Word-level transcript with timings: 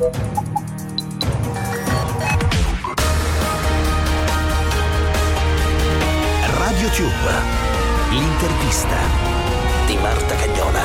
Radio 0.00 0.14
Tube, 6.88 7.32
l'intervista 8.08 8.96
di 9.86 9.96
Marta 9.96 10.34
Cagnola. 10.36 10.80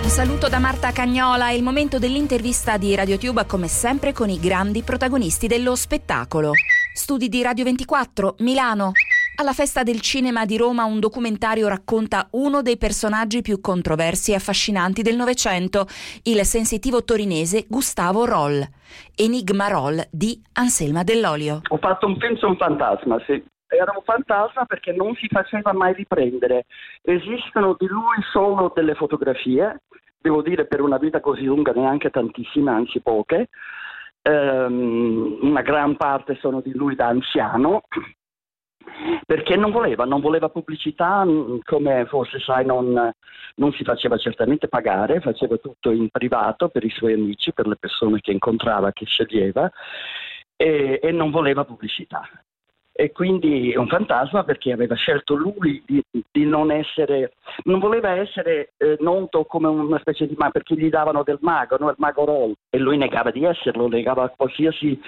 Un 0.00 0.08
saluto 0.08 0.48
da 0.48 0.60
Marta 0.60 0.92
Cagnola, 0.92 1.48
è 1.48 1.54
il 1.54 1.64
momento 1.64 1.98
dell'intervista 1.98 2.76
di 2.76 2.94
RadioTube 2.94 3.46
come 3.46 3.66
sempre 3.66 4.12
con 4.12 4.28
i 4.28 4.38
grandi 4.38 4.82
protagonisti 4.82 5.48
dello 5.48 5.74
spettacolo. 5.74 6.52
Studi 6.94 7.28
di 7.28 7.42
Radio 7.42 7.64
24, 7.64 8.36
Milano. 8.38 8.92
Alla 9.36 9.52
festa 9.52 9.82
del 9.82 10.00
cinema 10.00 10.44
di 10.44 10.56
Roma 10.56 10.84
un 10.84 11.00
documentario 11.00 11.66
racconta 11.66 12.28
uno 12.34 12.62
dei 12.62 12.78
personaggi 12.78 13.42
più 13.42 13.60
controversi 13.60 14.30
e 14.30 14.36
affascinanti 14.36 15.02
del 15.02 15.16
Novecento, 15.16 15.86
il 16.22 16.44
sensitivo 16.44 17.02
torinese 17.02 17.66
Gustavo 17.68 18.26
Roll. 18.26 18.62
Enigma 19.16 19.66
Roll 19.66 20.00
di 20.08 20.40
Anselma 20.52 21.02
Dell'Olio. 21.02 21.62
Ho 21.66 21.78
fatto 21.78 22.06
un 22.06 22.16
film 22.16 22.38
un 22.42 22.56
fantasma, 22.56 23.20
sì. 23.26 23.42
Era 23.66 23.92
un 23.96 24.04
fantasma 24.04 24.66
perché 24.66 24.92
non 24.92 25.16
si 25.16 25.26
faceva 25.26 25.72
mai 25.72 25.94
riprendere. 25.94 26.66
Esistono 27.02 27.74
di 27.76 27.88
lui 27.88 28.22
solo 28.30 28.70
delle 28.72 28.94
fotografie, 28.94 29.82
devo 30.16 30.42
dire 30.42 30.66
per 30.66 30.80
una 30.80 30.96
vita 30.96 31.18
così 31.18 31.42
lunga 31.42 31.72
neanche 31.72 32.10
tantissime, 32.10 32.70
anzi 32.70 33.00
poche. 33.00 33.48
Um, 34.22 35.38
una 35.42 35.62
gran 35.62 35.96
parte 35.96 36.38
sono 36.40 36.60
di 36.60 36.72
lui 36.72 36.94
da 36.94 37.08
anziano, 37.08 37.82
perché 39.26 39.56
non 39.56 39.70
voleva, 39.70 40.04
non 40.04 40.20
voleva 40.20 40.48
pubblicità, 40.48 41.24
mm, 41.24 41.58
come 41.64 42.06
forse 42.06 42.38
sai 42.40 42.64
non, 42.64 43.12
non, 43.56 43.72
si 43.72 43.84
faceva 43.84 44.16
certamente 44.16 44.68
pagare, 44.68 45.20
faceva 45.20 45.56
tutto 45.56 45.90
in 45.90 46.08
privato 46.10 46.68
per 46.68 46.84
i 46.84 46.90
suoi 46.90 47.14
amici, 47.14 47.52
per 47.52 47.66
le 47.66 47.76
persone 47.76 48.20
che 48.20 48.32
incontrava, 48.32 48.92
che 48.92 49.06
sceglieva 49.06 49.70
e, 50.56 51.00
e 51.02 51.12
non 51.12 51.30
voleva 51.30 51.64
pubblicità 51.64 52.28
e 52.96 53.10
quindi 53.10 53.72
è 53.72 53.76
un 53.76 53.88
fantasma 53.88 54.44
perché 54.44 54.70
aveva 54.70 54.94
scelto 54.94 55.34
lui 55.34 55.82
di, 55.84 56.00
di 56.30 56.44
non 56.44 56.70
essere, 56.70 57.32
non 57.64 57.80
voleva 57.80 58.10
essere 58.10 58.70
eh, 58.76 58.96
noto 59.00 59.44
come 59.46 59.66
una 59.66 59.98
specie 59.98 60.28
di 60.28 60.36
mago 60.38 60.52
perché 60.52 60.76
gli 60.76 60.88
davano 60.90 61.24
del 61.24 61.38
mago, 61.40 61.76
no? 61.76 61.88
il 61.88 61.96
mago 61.98 62.24
Roll 62.24 62.52
e 62.70 62.78
lui 62.78 62.96
negava 62.96 63.32
di 63.32 63.44
esserlo, 63.44 63.88
negava 63.88 64.32
qualsiasi 64.36 65.00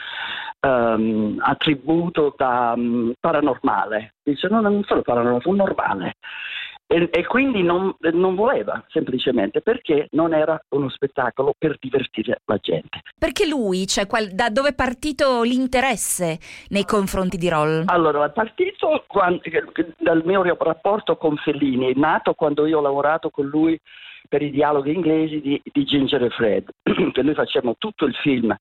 um, 0.61 1.37
attributo 1.41 2.35
da, 2.37 2.75
um, 2.77 3.13
paranormale, 3.19 4.15
dice 4.23 4.49
no, 4.49 4.61
non 4.61 4.83
sono 4.85 5.03
paranormale, 5.03 5.43
sono 5.43 5.57
normale 5.57 6.17
e, 6.89 7.09
e 7.13 7.27
quindi 7.27 7.63
non, 7.63 7.95
non, 8.13 8.35
voleva 8.37 8.85
semplicemente 8.89 9.61
perché 9.61 10.07
non 10.13 10.33
era 10.33 10.59
uno 10.71 10.89
spettacolo 10.89 11.53
per 11.59 11.77
divertire 11.81 12.41
la 12.45 12.59
gente. 12.59 13.01
Perché 13.19 13.47
lui, 13.47 13.87
cioè 13.87 14.07
qual, 14.07 14.29
da 14.29 14.51
dove 14.51 14.69
è 14.69 14.75
partito 14.75 15.43
l'interesse 15.43 16.39
nei 16.69 16.85
confronti 16.85 17.37
di 17.37 17.49
Roll? 17.49 17.85
Allora, 17.87 18.25
è 18.25 18.31
partito 18.31 19.05
quando, 19.09 19.41
dal 19.99 20.23
mio 20.25 20.43
rapporto 20.43 21.17
con 21.17 21.37
Fellini, 21.37 21.93
è 21.93 21.99
nato 21.99 22.35
quando 22.35 22.67
io 22.67 22.79
ho 22.79 22.83
lavorato 22.83 23.31
con 23.31 23.47
lui 23.47 23.79
per 24.29 24.43
i 24.43 24.51
dialoghi 24.51 24.93
inglesi 24.93 25.41
di, 25.41 25.61
di 25.65 25.85
Ginger 25.85 26.23
e 26.23 26.31
Fred, 26.31 26.69
che 27.13 27.23
noi 27.23 27.35
facciamo 27.35 27.75
tutto 27.79 28.05
il 28.05 28.15
film 28.15 28.57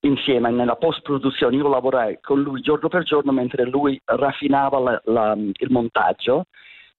insieme 0.00 0.50
nella 0.50 0.76
post 0.76 1.02
produzione. 1.02 1.56
Io 1.56 1.68
lavorai 1.68 2.18
con 2.20 2.40
lui 2.40 2.60
giorno 2.60 2.88
per 2.88 3.02
giorno 3.02 3.32
mentre 3.32 3.64
lui 3.64 4.00
raffinava 4.04 4.78
la, 4.78 5.00
la, 5.04 5.36
il 5.36 5.70
montaggio 5.70 6.44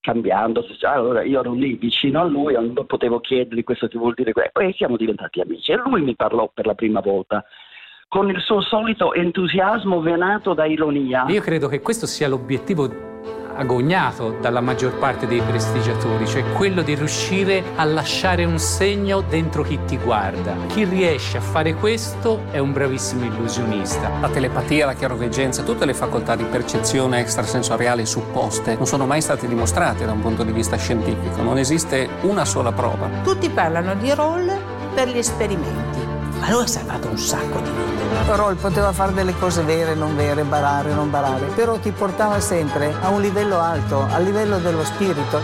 cambiando, 0.02 0.66
allora 0.84 1.24
io 1.24 1.42
ero 1.42 1.54
lì 1.54 1.74
vicino 1.76 2.22
a 2.22 2.24
lui, 2.24 2.54
non 2.54 2.86
potevo 2.86 3.20
chiedergli 3.20 3.64
questo 3.64 3.90
ti 3.90 3.98
vuol 3.98 4.14
dire 4.14 4.32
questo, 4.32 4.60
e 4.60 4.74
siamo 4.74 4.96
diventati 4.96 5.42
amici. 5.42 5.72
E 5.72 5.76
lui 5.76 6.02
mi 6.02 6.16
parlò 6.16 6.50
per 6.54 6.66
la 6.66 6.74
prima 6.74 7.02
volta 7.02 7.44
con 8.08 8.28
il 8.30 8.40
suo 8.42 8.62
solito 8.62 9.14
entusiasmo 9.14 10.02
venato 10.02 10.54
da 10.54 10.66
ironia. 10.66 11.26
Io 11.28 11.42
credo 11.42 11.68
che 11.68 11.80
questo 11.80 12.08
sia 12.08 12.28
l'obiettivo 12.28 13.09
agognato 13.60 14.38
dalla 14.40 14.62
maggior 14.62 14.94
parte 14.94 15.28
dei 15.28 15.42
prestigiatori, 15.42 16.26
cioè 16.26 16.44
quello 16.54 16.82
di 16.82 16.96
riuscire 16.96 17.62
a 17.76 17.84
lasciare 17.84 18.46
un 18.46 18.58
segno 18.58 19.22
dentro 19.22 19.64
chi 19.64 19.78
ti 19.86 19.98
guarda. 19.98 20.56
Chi 20.68 20.86
riesce 20.86 21.38
a 21.38 21.42
fare 21.42 21.76
questo 21.76 22.44
è 22.52 22.58
un 22.60 22.72
bravissimo 22.72 23.26
illusionista. 23.26 24.10
La 24.22 24.30
telepatia, 24.30 24.86
la 24.86 24.94
chiaroveggenza, 24.94 25.64
tutte 25.64 25.86
le 25.86 25.94
facoltà 25.94 26.36
di 26.36 26.46
percezione 26.46 27.20
extrasensoriale 27.20 28.06
supposte 28.06 28.76
non 28.76 28.88
sono 28.88 29.06
mai 29.06 29.22
state 29.22 29.48
dimostrate 29.48 30.06
da 30.06 30.14
un 30.14 30.22
punto 30.22 30.44
di 30.44 30.52
vista 30.52 30.78
scientifico, 30.78 31.42
non 31.42 31.58
esiste 31.58 32.08
una 32.22 32.46
sola 32.46 32.72
prova. 32.72 33.10
Tutti 33.24 33.50
parlano 33.50 33.94
di 33.96 34.14
roll 34.14 34.50
per 34.94 35.10
gli 35.10 35.18
esperimenti, 35.18 35.89
ma 36.40 36.50
lui 36.50 36.64
ha 36.64 36.68
salvato 36.68 37.10
un 37.10 37.18
sacco 37.18 37.60
di 37.60 37.70
vite. 37.70 38.36
Roll 38.36 38.56
poteva 38.56 38.92
fare 38.92 39.14
delle 39.14 39.34
cose 39.34 39.64
vere, 39.64 39.96
non 39.96 40.16
vere, 40.16 40.44
barare, 40.44 40.94
non 40.94 41.10
barare, 41.10 41.48
però 41.56 41.78
ti 41.80 41.92
portava 41.92 42.40
sempre 42.40 42.94
a 43.02 43.10
un 43.10 43.22
livello 43.22 43.60
alto, 43.60 44.02
a 44.02 44.18
livello 44.20 44.58
dello 44.58 44.84
spirito. 44.84 45.40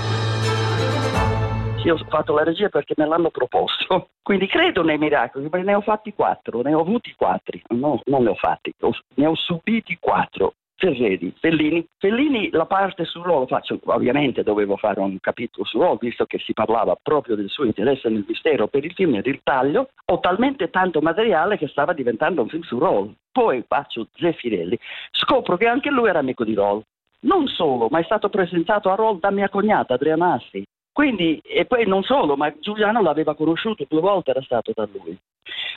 Io 1.83 1.93
ho 1.93 2.05
fatto 2.09 2.33
la 2.33 2.43
regia 2.43 2.69
perché 2.69 2.95
me 2.97 3.05
l'hanno 3.05 3.29
proposto, 3.29 4.09
quindi 4.23 4.47
credo 4.47 4.81
nei 4.81 4.97
miracoli, 4.97 5.49
perché 5.49 5.65
ne 5.65 5.75
ho 5.75 5.81
fatti 5.81 6.13
quattro, 6.13 6.61
ne 6.61 6.73
ho 6.73 6.79
avuti 6.79 7.13
quattro, 7.15 7.59
no, 7.75 7.99
non 8.05 8.23
ne 8.23 8.29
ho 8.29 8.35
fatti, 8.35 8.73
ne 9.15 9.25
ho 9.27 9.35
subiti 9.35 9.97
quattro. 9.99 10.53
Ferreri, 10.85 11.33
Fellini. 11.39 11.83
Fellini 11.97 12.49
la 12.51 12.67
parte 12.67 13.05
sul 13.05 13.23
ruolo 13.23 13.47
faccio, 13.47 13.79
ovviamente 13.85 14.43
dovevo 14.43 14.77
fare 14.77 14.99
un 14.99 15.19
capitolo 15.19 15.65
sul 15.65 15.81
ruolo, 15.81 15.97
visto 15.99 16.25
che 16.25 16.37
si 16.37 16.53
parlava 16.53 16.95
proprio 17.01 17.35
del 17.35 17.49
suo 17.49 17.63
interesse 17.63 18.07
nel 18.07 18.23
mistero 18.27 18.67
per 18.67 18.85
il 18.85 18.93
film 18.93 19.15
e 19.15 19.21
il 19.23 19.39
taglio, 19.41 19.89
ho 20.05 20.19
talmente 20.19 20.69
tanto 20.69 21.01
materiale 21.01 21.57
che 21.57 21.67
stava 21.67 21.93
diventando 21.93 22.43
un 22.43 22.49
film 22.49 22.61
sul 22.61 22.79
ruolo. 22.79 23.15
Poi 23.31 23.63
faccio 23.67 24.07
Zeffirelli, 24.13 24.77
scopro 25.11 25.57
che 25.57 25.67
anche 25.67 25.89
lui 25.89 26.09
era 26.09 26.19
amico 26.19 26.43
di 26.43 26.53
Roll. 26.53 26.83
Non 27.21 27.47
solo, 27.47 27.87
ma 27.89 27.99
è 27.99 28.03
stato 28.03 28.29
presentato 28.29 28.91
a 28.91 28.95
Roll 28.95 29.19
da 29.19 29.31
mia 29.31 29.49
cognata 29.49 29.95
Adriana 29.95 30.33
Assi. 30.33 30.63
Quindi, 30.91 31.41
e 31.43 31.65
poi 31.65 31.87
non 31.87 32.03
solo, 32.03 32.37
ma 32.37 32.53
Giuliano 32.59 33.01
l'aveva 33.01 33.35
conosciuto 33.35 33.85
due 33.89 34.01
volte, 34.01 34.29
era 34.29 34.41
stato 34.43 34.71
da 34.73 34.87
lui. 34.91 35.17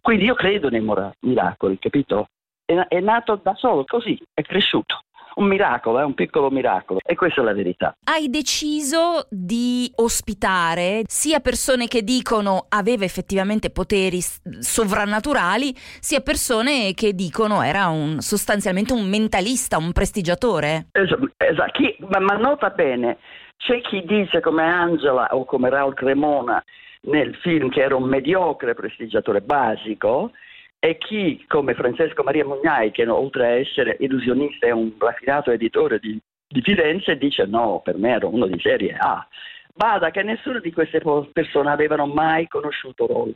Quindi 0.02 0.26
io 0.26 0.34
credo 0.34 0.68
nei 0.68 0.84
miracoli, 1.20 1.78
capito? 1.78 2.28
È, 2.68 2.86
è 2.88 3.00
nato 3.00 3.40
da 3.42 3.54
solo, 3.54 3.84
così, 3.84 4.20
è 4.34 4.42
cresciuto 4.42 5.00
un 5.36 5.46
miracolo, 5.46 6.00
è 6.00 6.04
un 6.04 6.14
piccolo 6.14 6.50
miracolo 6.50 6.98
e 7.04 7.14
questa 7.14 7.40
è 7.40 7.44
la 7.44 7.54
verità. 7.54 7.94
Hai 8.04 8.28
deciso 8.28 9.28
di 9.30 9.88
ospitare 9.96 11.02
sia 11.06 11.38
persone 11.38 11.86
che 11.86 12.02
dicono 12.02 12.66
aveva 12.68 13.04
effettivamente 13.04 13.70
poteri 13.70 14.18
sovrannaturali, 14.20 15.72
sia 16.00 16.20
persone 16.20 16.92
che 16.94 17.12
dicono 17.12 17.62
era 17.62 17.86
un, 17.86 18.18
sostanzialmente 18.18 18.92
un 18.92 19.08
mentalista, 19.08 19.78
un 19.78 19.92
prestigiatore. 19.92 20.88
Esatto, 20.90 21.30
esatto. 21.36 21.82
ma, 22.08 22.18
ma 22.18 22.36
nota 22.36 22.70
bene, 22.70 23.18
c'è 23.58 23.80
chi 23.80 24.02
dice 24.04 24.40
come 24.40 24.64
Angela 24.64 25.28
o 25.30 25.44
come 25.44 25.70
Raul 25.70 25.94
Cremona 25.94 26.62
nel 27.02 27.36
film 27.36 27.70
che 27.70 27.80
era 27.80 27.94
un 27.94 28.08
mediocre 28.08 28.74
prestigiatore 28.74 29.40
basico 29.40 30.32
e 30.80 30.96
chi 30.98 31.44
come 31.48 31.74
Francesco 31.74 32.22
Maria 32.22 32.44
Mugnai, 32.44 32.90
che 32.90 33.06
oltre 33.08 33.46
a 33.46 33.50
essere 33.50 33.96
illusionista 34.00 34.66
è 34.66 34.70
un 34.70 34.92
raffinato 34.98 35.50
editore 35.50 35.98
di, 35.98 36.18
di 36.46 36.62
Firenze, 36.62 37.18
dice 37.18 37.46
no, 37.46 37.80
per 37.82 37.96
me 37.96 38.12
ero 38.12 38.32
uno 38.32 38.46
di 38.46 38.58
serie 38.60 38.96
A. 38.96 39.26
Bada 39.74 40.10
che 40.10 40.22
nessuna 40.22 40.60
di 40.60 40.72
queste 40.72 41.00
persone 41.32 41.70
avevano 41.70 42.06
mai 42.06 42.46
conosciuto 42.48 43.06
Roll. 43.06 43.34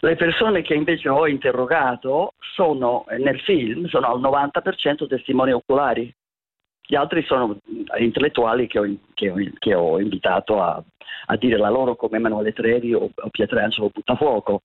Le 0.00 0.16
persone 0.16 0.60
che 0.60 0.74
invece 0.74 1.08
ho 1.08 1.26
interrogato 1.26 2.34
sono 2.54 3.06
nel 3.18 3.40
film, 3.40 3.86
sono 3.86 4.06
al 4.06 4.20
90% 4.20 5.06
testimoni 5.06 5.52
oculari. 5.52 6.12
Gli 6.86 6.94
altri 6.94 7.22
sono 7.24 7.56
intellettuali 7.98 8.66
che 8.66 8.78
ho, 8.78 8.96
che 9.14 9.30
ho, 9.30 9.36
che 9.58 9.74
ho 9.74 9.98
invitato 9.98 10.60
a, 10.60 10.82
a, 11.26 11.36
dire 11.36 11.56
la 11.56 11.70
loro 11.70 11.96
come 11.96 12.18
Emanuele 12.18 12.52
Trevi 12.52 12.92
o, 12.92 13.08
o 13.14 13.28
Pietrangelo 13.30 13.88
Buttafuoco 13.88 14.60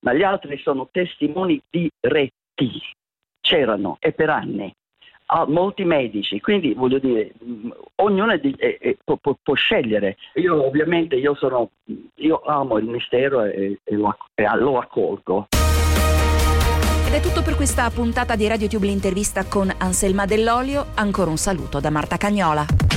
ma 0.00 0.12
gli 0.12 0.22
altri 0.22 0.58
sono 0.58 0.88
testimoni 0.90 1.60
diretti, 1.70 2.80
c'erano 3.40 3.96
e 4.00 4.12
per 4.12 4.30
anni. 4.30 4.72
Ah, 5.30 5.46
molti 5.46 5.84
medici, 5.84 6.40
quindi 6.40 6.72
voglio 6.72 6.98
dire, 6.98 7.34
mh, 7.38 7.68
ognuno 7.96 8.32
è 8.32 8.40
è, 8.40 8.78
è, 8.78 8.96
può, 9.04 9.18
può, 9.18 9.54
scegliere. 9.54 10.16
Io 10.34 10.66
ovviamente 10.66 11.16
io 11.16 11.34
sono, 11.34 11.70
io 12.14 12.40
amo 12.46 12.78
il 12.78 12.86
mistero 12.86 13.44
e, 13.44 13.78
e, 13.84 13.94
lo, 13.94 14.16
e 14.34 14.44
lo 14.56 14.78
accolgo. 14.78 15.48
Ed 17.06 17.14
è 17.14 17.20
tutto 17.20 17.42
per 17.42 17.56
questa 17.56 17.90
puntata 17.90 18.36
di 18.36 18.48
Radio 18.48 18.68
Tube 18.68 18.86
l'intervista 18.86 19.44
con 19.46 19.70
Anselma 19.78 20.24
Dell'Olio. 20.24 20.86
Ancora 20.94 21.28
un 21.28 21.38
saluto 21.38 21.78
da 21.78 21.90
Marta 21.90 22.16
Cagnola. 22.16 22.87